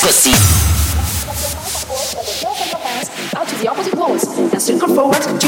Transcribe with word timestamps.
pussy. 0.00 0.32
Out 3.36 3.48
to 3.48 3.54
the 3.56 3.68
opposite 3.68 3.94
poles 3.94 4.24
and 4.38 4.62
circle 4.62 4.94
forward. 4.94 5.43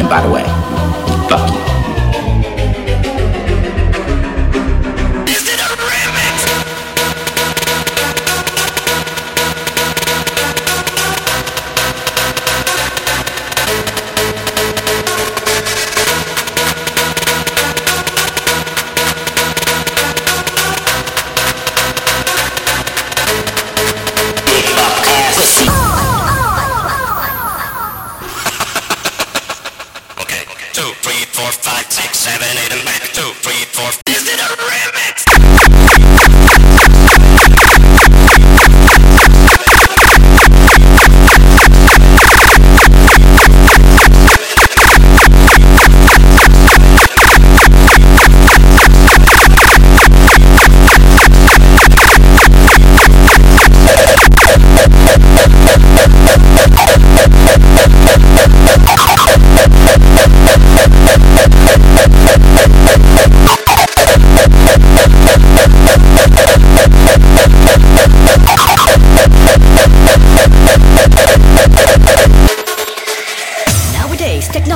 And 0.00 0.08
by 0.08 0.20
the 0.22 0.30
way, 0.30 0.67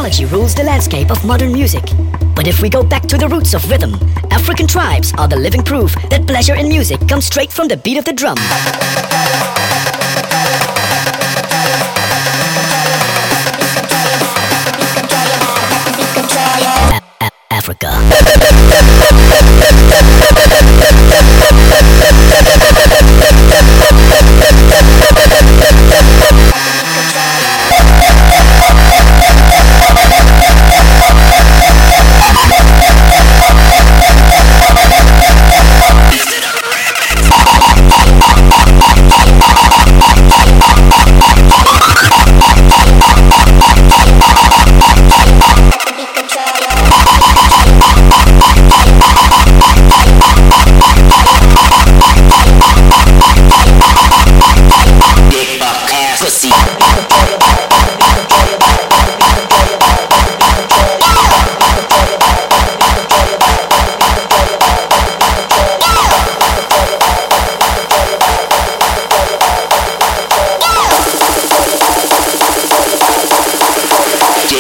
technology 0.03 0.35
rules 0.35 0.53
the 0.53 0.65
landscape 0.65 1.11
of 1.13 1.25
modern 1.25 1.53
music. 1.53 1.85
But 2.35 2.49
if 2.49 2.61
we 2.61 2.69
go 2.69 2.83
back 2.83 3.03
to 3.03 3.17
the 3.17 3.29
roots 3.29 3.55
of 3.55 3.71
rhythm, 3.71 3.95
African 4.33 4.67
tribes 4.67 5.13
are 5.17 5.29
the 5.29 5.37
living 5.37 5.63
proof 5.63 5.95
that 6.11 6.27
pleasure 6.27 6.57
in 6.57 6.69
music 6.69 7.07
comes 7.09 7.27
straight 7.27 7.53
from 7.53 7.69
the 7.69 7.77
beat 7.77 7.99
of 7.99 8.05
the 8.05 8.13
drum. 8.13 8.37
Africa. 17.51 18.32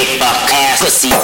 Big 0.03 0.19
buck 0.19 0.53
ass 0.53 0.83
pussy. 0.83 1.22